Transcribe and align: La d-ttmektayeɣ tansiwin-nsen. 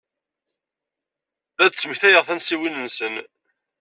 La 1.57 1.65
d-ttmektayeɣ 1.67 2.23
tansiwin-nsen. 2.27 3.15